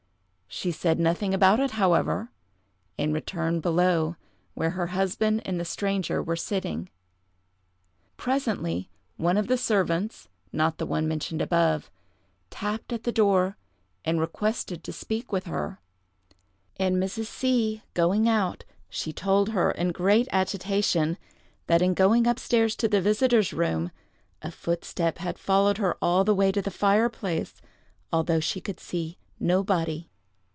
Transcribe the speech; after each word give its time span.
She 0.53 0.73
said 0.73 0.99
nothing 0.99 1.33
about 1.33 1.61
it, 1.61 1.71
however, 1.71 2.29
and 2.99 3.13
returned 3.13 3.61
below, 3.61 4.17
where 4.53 4.71
her 4.71 4.87
husband 4.87 5.41
and 5.45 5.57
the 5.57 5.63
stranger 5.65 6.21
were 6.21 6.35
sitting. 6.35 6.89
Presently, 8.17 8.89
one 9.15 9.37
of 9.37 9.47
the 9.47 9.57
servants 9.57 10.27
(not 10.51 10.77
the 10.77 10.85
one 10.85 11.07
mentioned 11.07 11.41
above) 11.41 11.89
tapped 12.49 12.91
at 12.91 13.03
the 13.03 13.13
door 13.13 13.55
and 14.03 14.19
requested 14.19 14.83
to 14.83 14.91
speak 14.91 15.31
with 15.31 15.45
her, 15.45 15.79
and 16.75 16.97
Mrs. 16.97 17.27
C—— 17.27 17.81
going 17.93 18.27
out, 18.27 18.65
she 18.89 19.13
told 19.13 19.51
her, 19.51 19.71
in 19.71 19.93
great 19.93 20.27
agitation, 20.33 21.17
that 21.67 21.81
in 21.81 21.93
going 21.93 22.27
up 22.27 22.37
stairs 22.37 22.75
to 22.75 22.89
the 22.89 23.01
visiter's 23.01 23.53
room, 23.53 23.89
a 24.41 24.51
footstep 24.51 25.19
had 25.19 25.39
followed 25.39 25.77
her 25.77 25.95
all 26.01 26.25
the 26.25 26.35
way 26.35 26.51
to 26.51 26.61
the 26.61 26.69
fireplace, 26.71 27.61
although 28.11 28.41
she 28.41 28.59
could 28.59 28.81
see 28.81 29.17
nobody. 29.39 30.09